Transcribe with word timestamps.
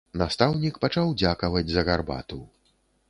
Настаўнік 0.19 0.79
пачаў 0.85 1.13
дзякаваць 1.23 1.65
за 1.75 1.81
гарбату. 1.91 2.41